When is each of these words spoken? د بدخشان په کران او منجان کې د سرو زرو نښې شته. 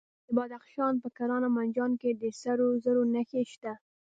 د 0.27 0.29
بدخشان 0.37 0.93
په 1.03 1.09
کران 1.17 1.41
او 1.47 1.53
منجان 1.57 1.91
کې 2.01 2.11
د 2.13 2.23
سرو 2.41 2.67
زرو 2.83 3.03
نښې 3.13 3.41
شته. 3.51 3.73